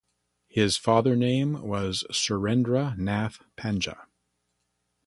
His 0.47 0.77
father 0.77 1.15
name 1.15 1.61
was 1.61 2.03
Surendra 2.11 2.97
Nath 2.97 3.37
Panja. 3.55 4.07